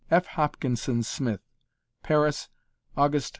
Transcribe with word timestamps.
F. 0.09 0.25
HOPKINSON 0.29 1.03
SMITH. 1.03 1.41
Paris, 2.01 2.49
August, 2.97 3.29
1901. 3.29 3.29